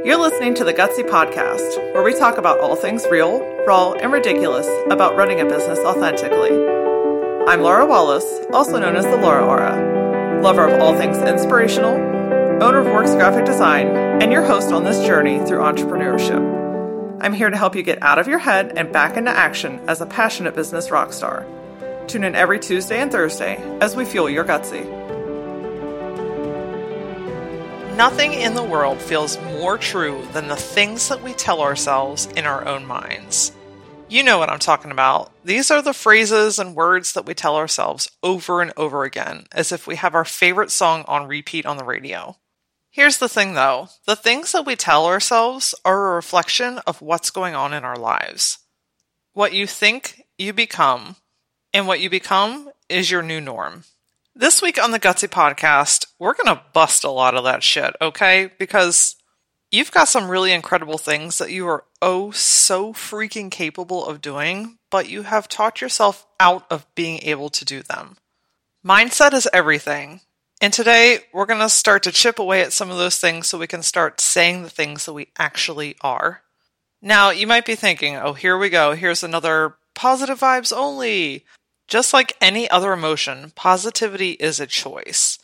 [0.00, 4.12] You're listening to the Gutsy Podcast, where we talk about all things real, raw, and
[4.12, 6.50] ridiculous about running a business authentically.
[7.46, 11.94] I'm Laura Wallace, also known as the Laura Aura, lover of all things inspirational,
[12.60, 13.86] owner of Works Graphic Design,
[14.20, 17.20] and your host on this journey through entrepreneurship.
[17.20, 20.00] I'm here to help you get out of your head and back into action as
[20.00, 21.46] a passionate business rock star.
[22.08, 25.01] Tune in every Tuesday and Thursday as we fuel your gutsy.
[27.96, 32.46] Nothing in the world feels more true than the things that we tell ourselves in
[32.46, 33.52] our own minds.
[34.08, 35.30] You know what I'm talking about.
[35.44, 39.72] These are the phrases and words that we tell ourselves over and over again, as
[39.72, 42.36] if we have our favorite song on repeat on the radio.
[42.90, 47.30] Here's the thing though the things that we tell ourselves are a reflection of what's
[47.30, 48.58] going on in our lives.
[49.34, 51.16] What you think, you become,
[51.74, 53.84] and what you become is your new norm.
[54.34, 57.94] This week on the Gutsy podcast, we're going to bust a lot of that shit,
[58.00, 58.50] okay?
[58.58, 59.16] Because
[59.70, 64.78] you've got some really incredible things that you are oh so freaking capable of doing,
[64.90, 68.16] but you have taught yourself out of being able to do them.
[68.82, 70.22] Mindset is everything.
[70.62, 73.58] And today we're going to start to chip away at some of those things so
[73.58, 76.40] we can start saying the things that we actually are.
[77.02, 78.94] Now, you might be thinking, oh, here we go.
[78.94, 81.44] Here's another positive vibes only.
[81.92, 85.38] Just like any other emotion, positivity is a choice.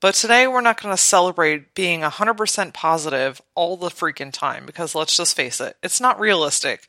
[0.00, 4.94] But today we're not going to celebrate being 100% positive all the freaking time because
[4.94, 6.86] let's just face it, it's not realistic.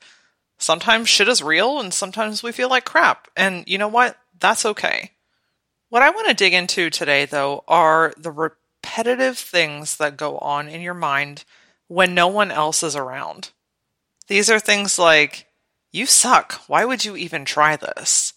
[0.60, 3.28] Sometimes shit is real and sometimes we feel like crap.
[3.36, 4.16] And you know what?
[4.40, 5.14] That's okay.
[5.90, 10.68] What I want to dig into today, though, are the repetitive things that go on
[10.68, 11.46] in your mind
[11.88, 13.50] when no one else is around.
[14.28, 15.48] These are things like,
[15.92, 16.62] you suck.
[16.68, 18.34] Why would you even try this?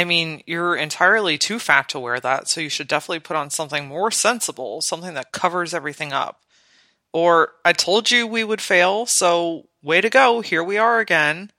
[0.00, 3.50] I mean, you're entirely too fat to wear that, so you should definitely put on
[3.50, 6.40] something more sensible, something that covers everything up.
[7.12, 11.50] Or, I told you we would fail, so way to go, here we are again.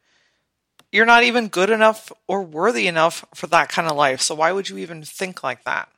[0.91, 4.51] You're not even good enough or worthy enough for that kind of life, so why
[4.51, 5.89] would you even think like that?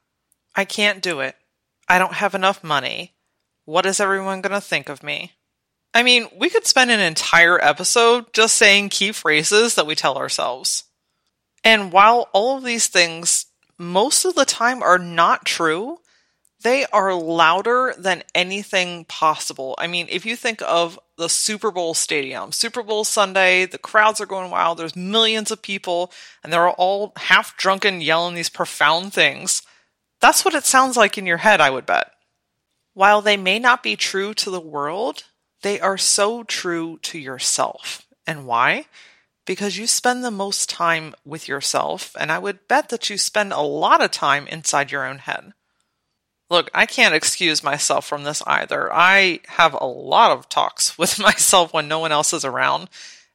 [0.54, 1.38] I can't do it.
[1.88, 3.14] I don't have enough money.
[3.64, 5.32] What is everyone going to think of me?
[5.94, 10.18] I mean, we could spend an entire episode just saying key phrases that we tell
[10.18, 10.84] ourselves.
[11.64, 13.46] And while all of these things
[13.78, 16.00] most of the time are not true,
[16.62, 19.76] they are louder than anything possible.
[19.78, 24.22] I mean, if you think of the Super Bowl stadium, Super Bowl Sunday, the crowds
[24.22, 26.12] are going wild, there's millions of people,
[26.44, 29.62] and they're all half drunken yelling these profound things.
[30.22, 32.12] That's what it sounds like in your head, I would bet.
[32.94, 35.24] While they may not be true to the world,
[35.64, 38.06] they are so true to yourself.
[38.26, 38.86] And why?
[39.46, 43.52] Because you spend the most time with yourself, and I would bet that you spend
[43.52, 45.54] a lot of time inside your own head.
[46.50, 48.94] Look, I can't excuse myself from this either.
[48.94, 52.90] I have a lot of talks with myself when no one else is around.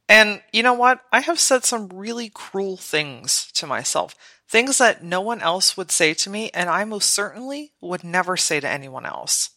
[0.09, 1.01] And you know what?
[1.13, 4.15] I have said some really cruel things to myself.
[4.49, 8.37] Things that no one else would say to me, and I most certainly would never
[8.37, 9.51] say to anyone else.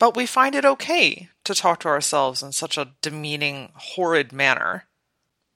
[0.00, 4.86] But we find it okay to talk to ourselves in such a demeaning, horrid manner.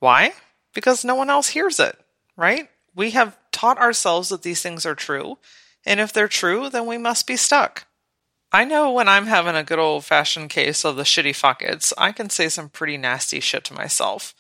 [0.05, 0.35] Why?
[0.75, 1.99] Because no one else hears it,
[2.37, 2.69] right?
[2.95, 5.39] We have taught ourselves that these things are true,
[5.87, 7.87] and if they're true, then we must be stuck.
[8.53, 12.13] I know when I'm having a good old fashioned case of the shitty fuckets, I
[12.13, 14.35] can say some pretty nasty shit to myself.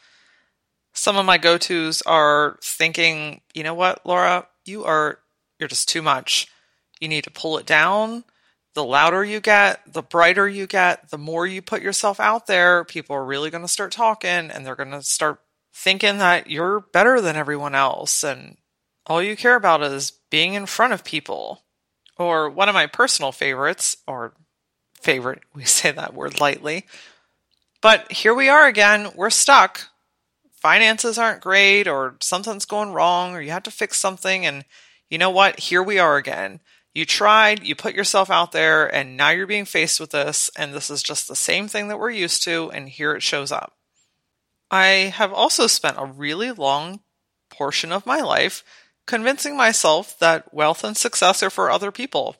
[0.92, 5.20] Some of my go tos are thinking, you know what, Laura, you are,
[5.58, 6.46] you're just too much.
[7.00, 8.24] You need to pull it down.
[8.74, 12.84] The louder you get, the brighter you get, the more you put yourself out there,
[12.84, 15.40] people are really going to start talking and they're going to start
[15.74, 18.56] thinking that you're better than everyone else and
[19.06, 21.62] all you care about is being in front of people.
[22.16, 24.34] Or one of my personal favorites, or
[25.00, 26.86] favorite, we say that word lightly.
[27.82, 29.88] But here we are again, we're stuck.
[30.54, 34.46] Finances aren't great, or something's going wrong, or you have to fix something.
[34.46, 34.64] And
[35.10, 35.58] you know what?
[35.58, 36.60] Here we are again.
[36.94, 40.50] You tried, you put yourself out there, and now you're being faced with this.
[40.56, 43.52] And this is just the same thing that we're used to, and here it shows
[43.52, 43.74] up.
[44.70, 47.00] I have also spent a really long
[47.50, 48.64] portion of my life
[49.06, 52.36] convincing myself that wealth and success are for other people.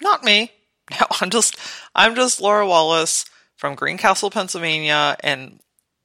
[0.00, 0.52] Not me.
[0.88, 1.56] No, I'm just
[1.96, 3.24] I'm just Laura Wallace
[3.56, 5.58] from Greencastle, Pennsylvania, and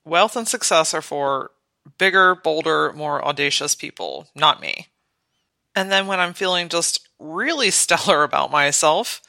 [0.06, 1.52] wealth and success are for
[2.00, 4.88] bigger, bolder, more audacious people, not me.
[5.76, 9.22] And then when I'm feeling just really stellar about myself,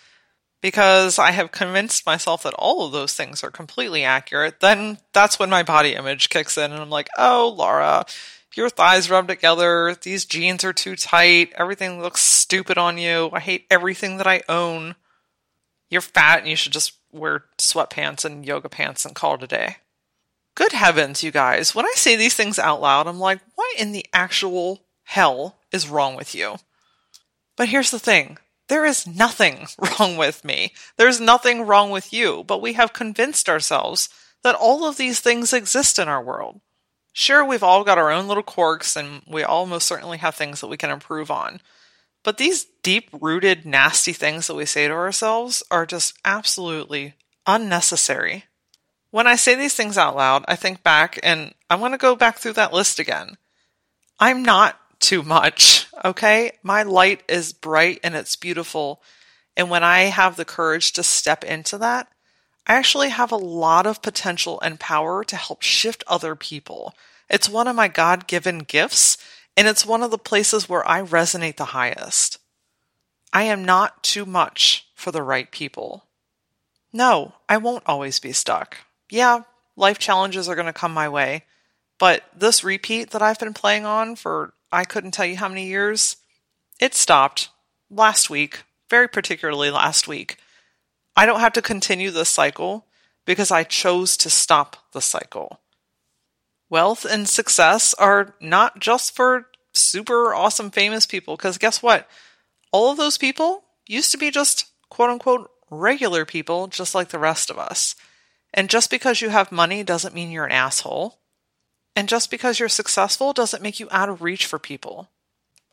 [0.63, 5.39] because I have convinced myself that all of those things are completely accurate, then that's
[5.39, 8.07] when my body image kicks in and I'm like, oh, Laura,
[8.55, 13.41] your thighs rub together, these jeans are too tight, everything looks stupid on you, I
[13.41, 14.95] hate everything that I own.
[15.91, 19.47] You're fat and you should just wear sweatpants and yoga pants and call it a
[19.47, 19.77] day.
[20.55, 21.75] Good heavens, you guys.
[21.75, 25.89] When I say these things out loud, I'm like, what in the actual hell is
[25.89, 26.57] wrong with you?
[27.57, 28.39] But here's the thing
[28.73, 30.73] there is nothing wrong with me.
[30.97, 34.09] There's nothing wrong with you, but we have convinced ourselves
[34.43, 36.63] that all of these things exist in our world.
[37.13, 40.63] Sure, we've all got our own little quirks and we all most certainly have things
[40.63, 41.61] that we can improve on.
[42.23, 47.13] But these deep rooted, nasty things that we say to ourselves are just absolutely
[47.47, 48.45] unnecessary.
[49.11, 52.17] When I say these things out loud, I think back and I want to go
[52.17, 53.37] back through that list again.
[54.19, 56.53] I'm not too much, okay?
[56.63, 59.03] My light is bright and it's beautiful.
[59.57, 62.09] And when I have the courage to step into that,
[62.67, 66.95] I actually have a lot of potential and power to help shift other people.
[67.29, 69.19] It's one of my God given gifts,
[69.57, 72.39] and it's one of the places where I resonate the highest.
[73.33, 76.05] I am not too much for the right people.
[76.93, 78.77] No, I won't always be stuck.
[79.11, 79.41] Yeah,
[79.77, 81.45] life challenges are going to come my way,
[81.99, 85.67] but this repeat that I've been playing on for I couldn't tell you how many
[85.67, 86.17] years,
[86.81, 87.51] it stopped
[87.91, 90.39] last week, very particularly last week.
[91.15, 92.87] I don't have to continue this cycle
[93.27, 95.61] because I chose to stop the cycle.
[96.71, 102.09] Wealth and success are not just for super awesome famous people, because guess what?
[102.73, 107.19] All of those people used to be just quote unquote regular people, just like the
[107.19, 107.95] rest of us.
[108.55, 111.19] And just because you have money doesn't mean you're an asshole.
[111.95, 115.11] And just because you're successful doesn't make you out of reach for people.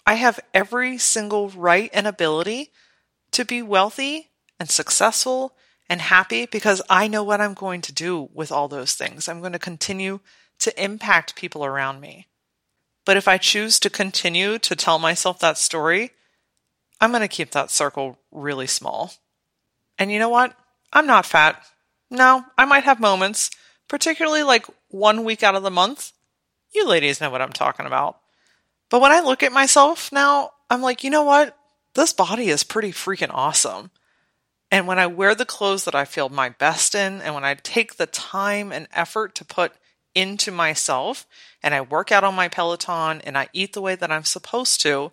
[0.05, 2.71] I have every single right and ability
[3.31, 4.29] to be wealthy
[4.59, 5.55] and successful
[5.87, 9.27] and happy because I know what I'm going to do with all those things.
[9.27, 10.19] I'm going to continue
[10.59, 12.27] to impact people around me.
[13.05, 16.11] But if I choose to continue to tell myself that story,
[17.01, 19.13] I'm going to keep that circle really small.
[19.97, 20.55] And you know what?
[20.91, 21.63] I'm not fat.
[22.11, 23.49] No, I might have moments,
[23.87, 26.11] particularly like one week out of the month.
[26.73, 28.17] You ladies know what I'm talking about.
[28.89, 31.57] But when I look at myself now, I'm like, you know what?
[31.93, 33.91] This body is pretty freaking awesome.
[34.71, 37.55] And when I wear the clothes that I feel my best in, and when I
[37.55, 39.73] take the time and effort to put
[40.13, 41.25] into myself,
[41.63, 44.81] and I work out on my Peloton, and I eat the way that I'm supposed
[44.81, 45.11] to,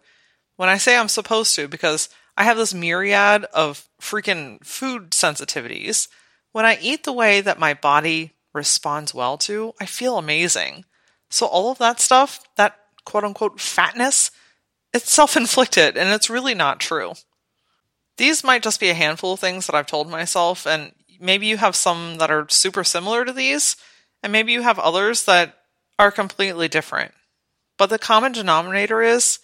[0.57, 6.09] when I say I'm supposed to, because I have this myriad of freaking food sensitivities,
[6.53, 10.85] when I eat the way that my body responds well to, I feel amazing.
[11.31, 14.31] So all of that stuff, that quote unquote fatness,
[14.93, 17.13] it's self inflicted and it's really not true.
[18.17, 21.59] These might just be a handful of things that I've told myself, and maybe you
[21.59, 23.77] have some that are super similar to these,
[24.23, 25.55] and maybe you have others that
[25.99, 27.13] are completely different.
[27.77, 29.39] But the common denominator is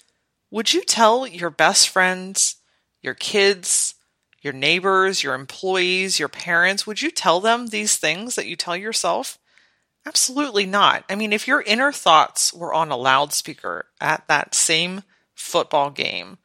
[0.51, 2.57] would you tell your best friends,
[3.03, 3.95] your kids,
[4.43, 8.77] your neighbors, your employees, your parents, would you tell them these things that you tell
[8.77, 9.39] yourself?
[10.05, 11.05] Absolutely not.
[11.09, 15.03] I mean, if your inner thoughts were on a loudspeaker at that same
[15.35, 16.39] football game,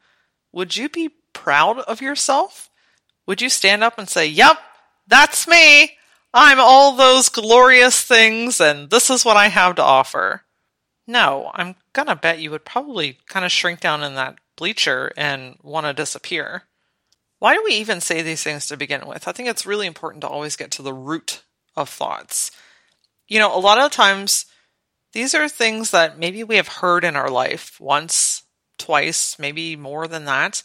[0.52, 2.70] would you be proud of yourself?
[3.26, 4.60] Would you stand up and say, Yep,
[5.08, 5.98] that's me.
[6.34, 10.44] I'm all those glorious things, and this is what I have to offer?
[11.08, 15.58] No, I'm gonna bet you would probably kind of shrink down in that bleacher and
[15.64, 16.64] want to disappear.
[17.39, 19.28] Why do we even say these things to begin with?
[19.28, 21.44] I think it's really important to always get to the root
[21.75, 22.51] of thoughts.
[23.28, 24.46] You know, a lot of times
[25.13, 28.44] these are things that maybe we have heard in our life once,
[28.79, 30.63] twice, maybe more than that,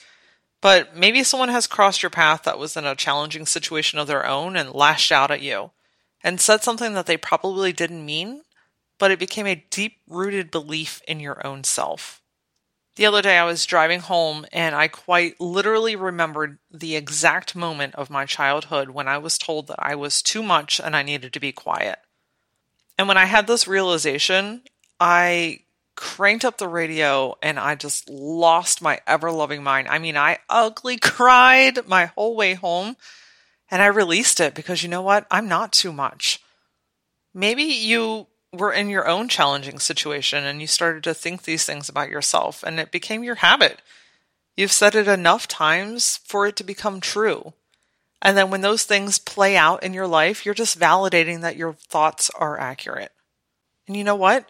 [0.61, 4.27] but maybe someone has crossed your path that was in a challenging situation of their
[4.27, 5.73] own and lashed out at you
[6.23, 8.43] and said something that they probably didn't mean,
[8.99, 12.22] but it became a deep rooted belief in your own self.
[12.97, 17.95] The other day I was driving home and I quite literally remembered the exact moment
[17.95, 21.33] of my childhood when I was told that I was too much and I needed
[21.33, 21.99] to be quiet.
[22.99, 24.63] And when I had this realization,
[25.01, 25.61] I
[25.97, 29.89] cranked up the radio and I just lost my ever loving mind.
[29.89, 32.97] I mean, I ugly cried my whole way home
[33.71, 35.27] and I released it because you know what?
[35.31, 36.43] I'm not too much.
[37.33, 41.89] Maybe you were in your own challenging situation and you started to think these things
[41.89, 43.81] about yourself and it became your habit.
[44.57, 47.55] You've said it enough times for it to become true.
[48.21, 51.73] And then when those things play out in your life, you're just validating that your
[51.73, 53.13] thoughts are accurate.
[53.89, 54.49] And you know what?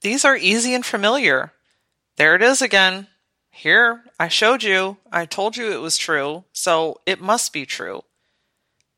[0.00, 1.52] These are easy and familiar.
[2.16, 3.08] There it is again.
[3.50, 4.96] Here, I showed you.
[5.10, 8.02] I told you it was true, so it must be true.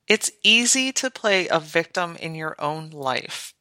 [0.07, 3.53] It's easy to play a victim in your own life.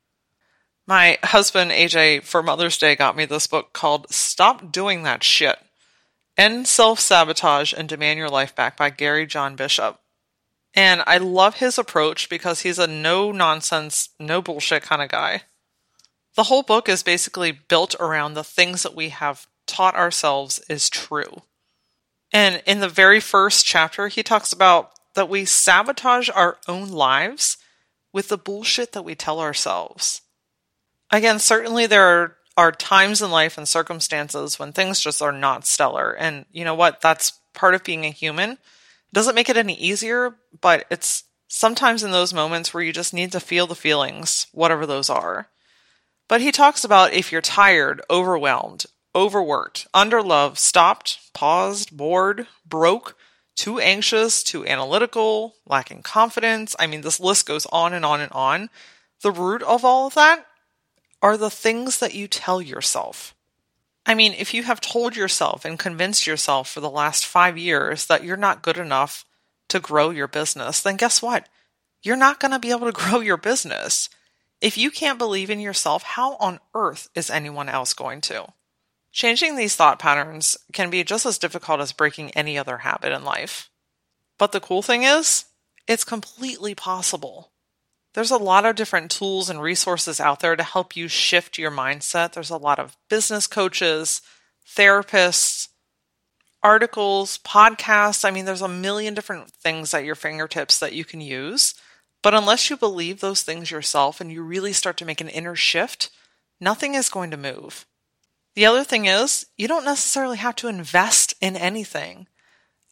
[0.86, 5.58] My husband, AJ, for Mother's Day got me this book called Stop Doing That Shit
[6.38, 10.00] End Self Sabotage and Demand Your Life Back by Gary John Bishop.
[10.74, 15.44] And I love his approach because he's a no nonsense, no bullshit kind of guy.
[16.36, 20.90] The whole book is basically built around the things that we have taught ourselves is
[20.90, 21.44] true.
[22.34, 27.58] And in the very first chapter, he talks about that we sabotage our own lives
[28.12, 30.23] with the bullshit that we tell ourselves.
[31.12, 35.66] Again, certainly there are, are times in life and circumstances when things just are not
[35.66, 36.12] stellar.
[36.12, 37.02] And you know what?
[37.02, 38.52] That's part of being a human.
[38.52, 38.60] It
[39.14, 43.32] doesn't make it any easier, but it's sometimes in those moments where you just need
[43.32, 45.50] to feel the feelings, whatever those are.
[46.28, 53.16] But he talks about if you're tired, overwhelmed, overworked, underloved, stopped, paused, bored, broke,
[53.56, 56.76] too anxious, too analytical, lacking confidence.
[56.80, 58.70] I mean, this list goes on and on and on.
[59.22, 60.46] The root of all of that
[61.24, 63.34] are the things that you tell yourself.
[64.06, 68.06] I mean, if you have told yourself and convinced yourself for the last five years
[68.08, 69.24] that you're not good enough
[69.70, 71.48] to grow your business, then guess what?
[72.02, 74.10] You're not going to be able to grow your business.
[74.60, 78.48] If you can't believe in yourself, how on earth is anyone else going to?
[79.14, 83.24] Changing these thought patterns can be just as difficult as breaking any other habit in
[83.24, 83.70] life.
[84.38, 85.46] But the cool thing is,
[85.88, 87.53] it's completely possible.
[88.14, 91.72] There's a lot of different tools and resources out there to help you shift your
[91.72, 92.34] mindset.
[92.34, 94.22] There's a lot of business coaches,
[94.68, 95.70] therapists,
[96.62, 98.24] articles, podcasts.
[98.24, 101.74] I mean, there's a million different things at your fingertips that you can use.
[102.22, 105.56] But unless you believe those things yourself and you really start to make an inner
[105.56, 106.10] shift,
[106.62, 107.86] nothing is going to move.
[108.56, 112.28] The other thing is, you don't necessarily have to invest in anything.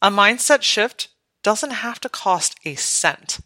[0.02, 1.08] A mindset shift
[1.42, 3.38] doesn't have to cost a cent.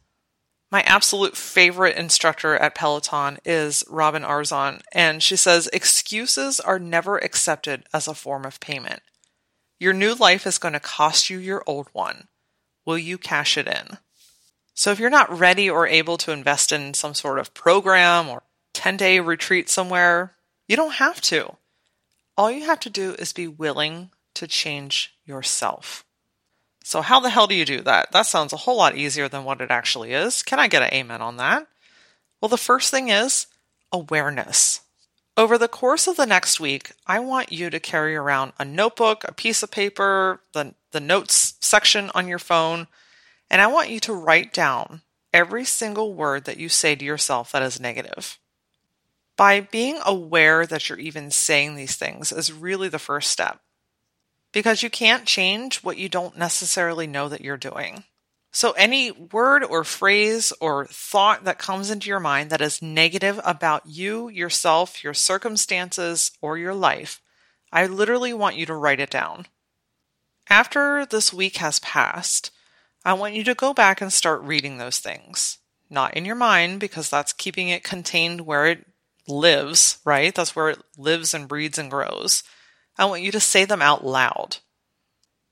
[0.70, 7.18] My absolute favorite instructor at Peloton is Robin Arzon, and she says excuses are never
[7.18, 9.00] accepted as a form of payment.
[9.78, 12.28] Your new life is going to cost you your old one.
[12.85, 13.99] Will you cash it in?
[14.75, 18.42] So if you're not ready or able to invest in some sort of program or
[18.75, 20.37] 10 day retreat somewhere,
[20.68, 21.56] you don't have to.
[22.37, 26.05] All you have to do is be willing to change yourself.
[26.87, 28.12] So, how the hell do you do that?
[28.12, 30.45] That sounds a whole lot easier than what it actually is.
[30.45, 31.66] Can I get an amen on that?
[32.40, 33.49] Well, the first thing is
[33.90, 34.83] awareness.
[35.37, 39.25] Over the course of the next week, I want you to carry around a notebook,
[39.26, 42.87] a piece of paper, the, the notes section on your phone,
[43.50, 45.02] and I want you to write down
[45.35, 48.38] every single word that you say to yourself that is negative.
[49.37, 53.61] By being aware that you're even saying these things is really the first step.
[54.56, 58.04] Because you can't change what you don't necessarily know that you're doing.
[58.50, 63.38] So, any word or phrase or thought that comes into your mind that is negative
[63.44, 67.20] about you, yourself, your circumstances, or your life,
[67.70, 69.46] I literally want you to write it down.
[70.48, 72.50] After this week has passed,
[73.04, 75.58] I want you to go back and start reading those things.
[75.90, 78.86] Not in your mind, because that's keeping it contained where it
[79.28, 80.34] lives, right?
[80.34, 82.42] That's where it lives and breeds and grows.
[82.98, 84.58] I want you to say them out loud.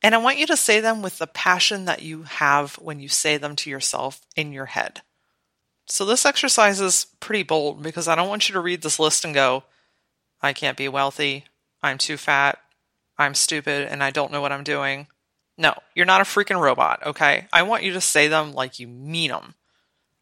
[0.02, 3.08] And I want you to say them with the passion that you have when you
[3.08, 5.02] say them to yourself in your head.
[5.86, 9.24] So this exercise is pretty bold because I don't want you to read this list
[9.24, 9.64] and go,
[10.42, 11.44] I can't be wealthy.
[11.82, 12.58] I'm too fat.
[13.18, 15.06] I'm stupid and I don't know what I'm doing.
[15.56, 17.46] No, you're not a freaking robot, okay?
[17.52, 19.54] I want you to say them like you mean them.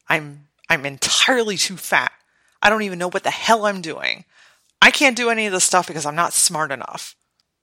[0.08, 2.12] I'm I'm entirely too fat.
[2.60, 4.24] I don't even know what the hell I'm doing.
[4.82, 7.14] I can't do any of this stuff because I'm not smart enough.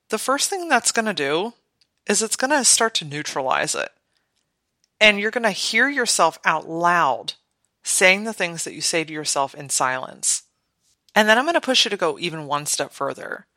[0.08, 1.54] The first thing that's going to do
[2.08, 3.90] is it's going to start to neutralize it.
[5.02, 7.34] And you're going to hear yourself out loud
[7.84, 10.44] saying the things that you say to yourself in silence.
[11.14, 13.48] And then I'm going to push you to go even one step further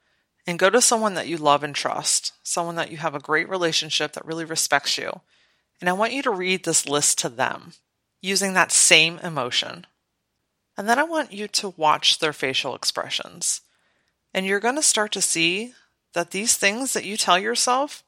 [0.45, 3.49] and go to someone that you love and trust, someone that you have a great
[3.49, 5.21] relationship that really respects you.
[5.81, 7.75] And I want you to read this list to them
[8.21, 9.87] using that same emotion.
[10.77, 13.61] And then I want you to watch their facial expressions.
[14.33, 15.75] And you're going to start to see
[16.15, 18.03] that these things that you tell yourself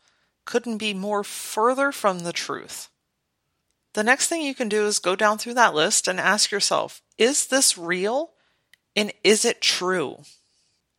[0.44, 2.88] couldn't be more further from the truth.
[3.94, 7.02] The next thing you can do is go down through that list and ask yourself,
[7.16, 8.32] is this real?
[8.96, 10.18] And is it true?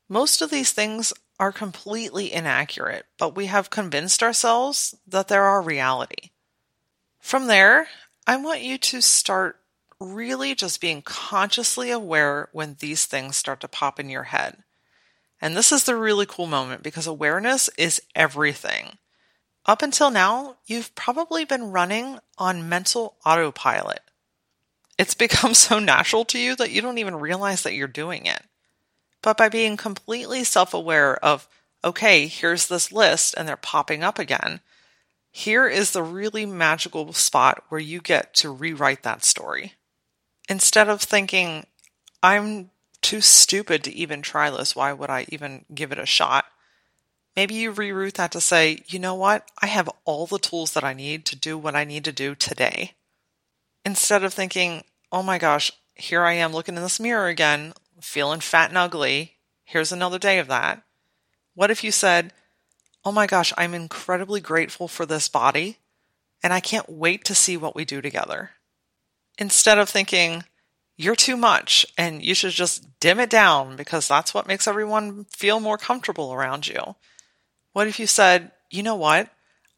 [0.07, 5.61] Most of these things are completely inaccurate, but we have convinced ourselves that they're our
[5.61, 6.31] reality.
[7.19, 7.87] From there,
[8.25, 9.59] I want you to start
[9.99, 14.57] really just being consciously aware when these things start to pop in your head.
[15.41, 18.97] And this is the really cool moment because awareness is everything.
[19.65, 24.01] Up until now, you've probably been running on mental autopilot.
[24.97, 28.43] It's become so natural to you that you don't even realize that you're doing it.
[29.21, 31.47] But by being completely self aware of,
[31.83, 34.59] okay, here's this list and they're popping up again,
[35.31, 39.73] here is the really magical spot where you get to rewrite that story.
[40.47, 41.65] Instead of thinking,
[42.21, 42.69] I'm
[43.01, 46.45] too stupid to even try this, why would I even give it a shot?
[47.35, 49.49] Maybe you reroute that to say, you know what?
[49.61, 52.33] I have all the tools that I need to do what I need to do
[52.33, 52.93] today.
[53.83, 58.39] Instead of thinking, oh my gosh, here I am looking in this mirror again, feeling
[58.39, 59.35] fat and ugly.
[59.65, 60.81] Here's another day of that.
[61.55, 62.33] What if you said,
[63.03, 65.77] oh my gosh, I'm incredibly grateful for this body
[66.41, 68.51] and I can't wait to see what we do together?
[69.37, 70.43] Instead of thinking,
[70.97, 75.25] you're too much and you should just dim it down because that's what makes everyone
[75.25, 76.95] feel more comfortable around you.
[77.73, 79.29] What if you said, you know what?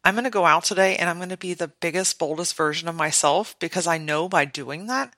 [0.04, 2.88] I'm going to go out today and I'm going to be the biggest, boldest version
[2.88, 5.12] of myself because I know by doing that,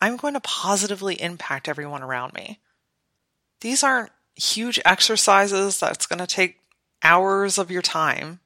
[0.00, 2.58] I'm going to positively impact everyone around me.
[3.60, 6.58] These aren't huge exercises that's going to take
[7.02, 8.40] hours of your time.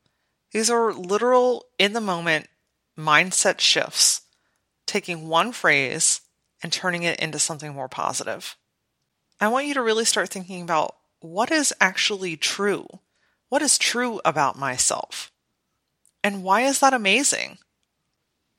[0.53, 2.49] These are literal, in the moment
[2.97, 4.23] mindset shifts,
[4.89, 6.23] taking one phrase
[6.63, 8.57] and turning it into something more positive.
[9.41, 12.87] I want you to really start thinking about what is actually true.
[13.49, 15.31] What is true about myself?
[16.25, 17.59] And why is that amazing?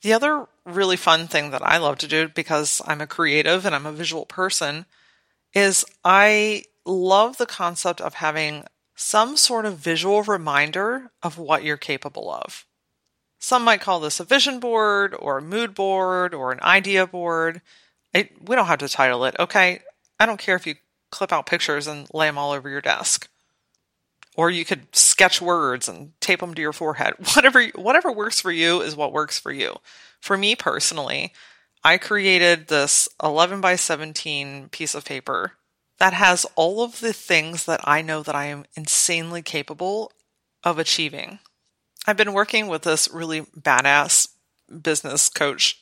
[0.01, 3.75] The other really fun thing that I love to do because I'm a creative and
[3.75, 4.85] I'm a visual person
[5.53, 8.63] is I love the concept of having
[8.95, 12.65] some sort of visual reminder of what you're capable of.
[13.39, 17.61] Some might call this a vision board or a mood board or an idea board.
[18.13, 19.79] It, we don't have to title it, okay?
[20.19, 20.75] I don't care if you
[21.09, 23.29] clip out pictures and lay them all over your desk.
[24.35, 27.13] Or you could sketch words and tape them to your forehead.
[27.35, 29.77] Whatever whatever works for you is what works for you.
[30.21, 31.33] For me personally,
[31.83, 35.53] I created this 11 by 17 piece of paper
[35.97, 40.11] that has all of the things that I know that I am insanely capable
[40.63, 41.39] of achieving.
[42.09, 44.29] I've been working with this really badass
[44.81, 45.79] business coach.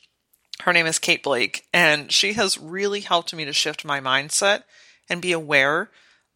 [0.60, 4.64] Her name is Kate Blake, and she has really helped me to shift my mindset
[5.08, 5.88] and be aware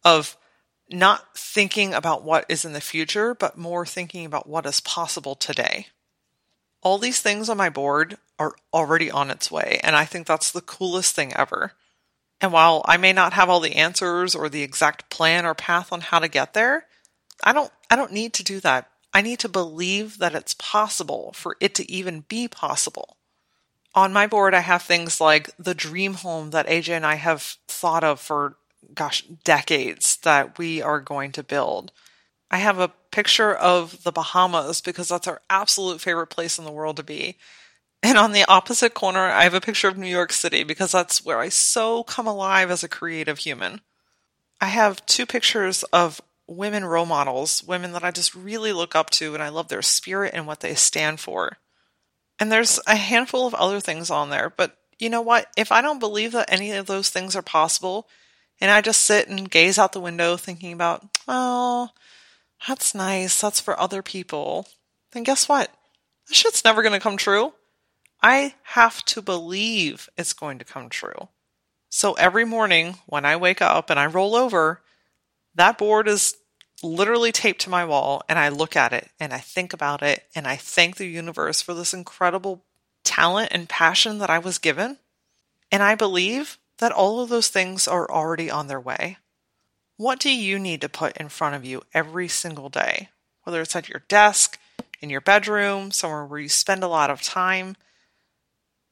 [0.03, 0.35] of
[0.89, 5.35] not thinking about what is in the future, but more thinking about what is possible
[5.35, 5.85] today.
[6.81, 10.49] All these things on my board are already on its way, and I think that's
[10.49, 11.73] the coolest thing ever.
[12.41, 15.93] And while I may not have all the answers or the exact plan or path
[15.93, 16.87] on how to get there,
[17.43, 18.89] I don't I don't need to do that.
[19.13, 23.17] I need to believe that it's possible for it to even be possible.
[23.95, 27.57] On my board I have things like the dream home that AJ and I have
[27.67, 28.57] thought of for
[28.93, 31.91] gosh, decades that we are going to build.
[32.51, 36.71] I have a picture of the Bahamas because that's our absolute favorite place in the
[36.71, 37.37] world to be.
[38.01, 41.23] And on the opposite corner, I have a picture of New York City because that's
[41.23, 43.81] where I so come alive as a creative human.
[44.59, 49.09] I have two pictures of women role models, women that I just really look up
[49.11, 51.57] to and I love their spirit and what they stand for.
[52.39, 55.47] And there's a handful of other things on there, but you know what?
[55.57, 58.07] If I don't believe that any of those things are possible,
[58.61, 61.89] and I just sit and gaze out the window thinking about, oh,
[62.67, 64.67] that's nice, that's for other people,
[65.11, 65.69] then guess what?
[66.27, 67.53] This shit's never going to come true.
[68.21, 71.27] I have to believe it's going to come true.
[71.89, 74.81] So every morning when I wake up and I roll over,
[75.55, 76.35] that board is
[76.81, 80.23] literally taped to my wall and I look at it and I think about it
[80.35, 82.65] and I thank the universe for this incredible
[83.03, 84.97] talent and passion that I was given.
[85.71, 89.17] And I believe that all of those things are already on their way.
[89.97, 93.09] What do you need to put in front of you every single day?
[93.43, 94.59] Whether it's at your desk,
[94.99, 97.75] in your bedroom, somewhere where you spend a lot of time,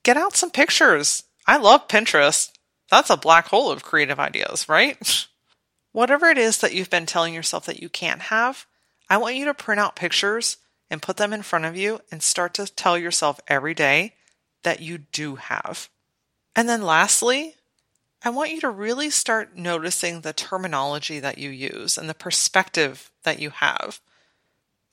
[0.04, 1.24] get out some pictures.
[1.48, 2.52] I love Pinterest.
[2.90, 5.28] That's a black hole of creative ideas, right?
[5.92, 8.66] Whatever it is that you've been telling yourself that you can't have,
[9.10, 10.58] I want you to print out pictures
[10.90, 14.14] and put them in front of you and start to tell yourself every day
[14.64, 15.90] that you do have.
[16.56, 17.56] And then lastly,
[18.24, 23.12] I want you to really start noticing the terminology that you use and the perspective
[23.24, 24.00] that you have.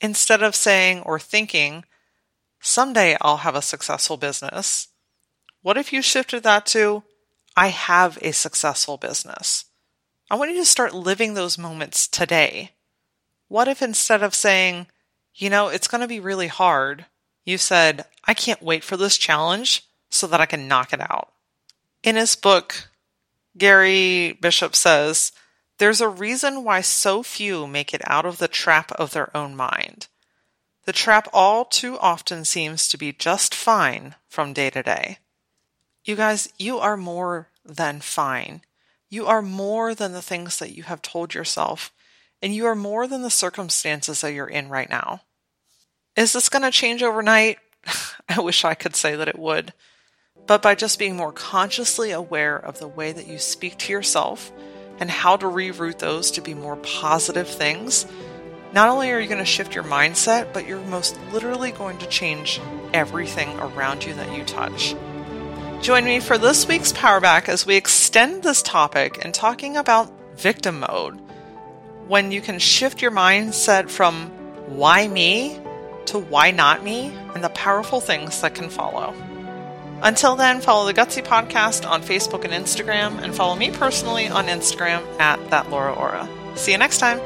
[0.01, 1.85] Instead of saying or thinking,
[2.61, 4.89] someday I'll have a successful business,
[5.63, 7.03] what if you shifted that to,
[7.57, 9.65] I have a successful business?
[10.31, 12.73] I want you to start living those moments today.
[13.49, 14.89] What if instead of saying,
[15.35, 17.07] you know, it's going to be really hard,
[17.45, 21.33] you said, I can't wait for this challenge so that I can knock it out?
[22.03, 22.89] In his book,
[23.57, 25.33] Gary Bishop says,
[25.79, 29.57] There's a reason why so few make it out of the trap of their own
[29.57, 30.09] mind.
[30.85, 35.19] The trap all too often seems to be just fine from day to day.
[36.05, 38.63] You guys, you are more than fine.
[39.11, 41.93] You are more than the things that you have told yourself,
[42.43, 45.23] and you are more than the circumstances that you're in right now.
[46.17, 47.59] Is this going to change overnight?
[48.29, 49.73] I wish I could say that it would.
[50.47, 54.53] But by just being more consciously aware of the way that you speak to yourself
[54.99, 58.07] and how to reroute those to be more positive things,
[58.73, 62.07] not only are you going to shift your mindset, but you're most literally going to
[62.07, 62.61] change
[62.93, 64.95] everything around you that you touch.
[65.81, 70.13] Join me for this week's Power Back as we extend this topic and talking about
[70.37, 71.19] victim mode.
[72.09, 74.27] When you can shift your mindset from
[74.67, 75.59] why me
[76.07, 79.15] to why not me and the powerful things that can follow.
[80.03, 84.47] Until then, follow the Gutsy Podcast on Facebook and Instagram, and follow me personally on
[84.47, 86.29] Instagram at that Laura Aura.
[86.55, 87.21] See you next time.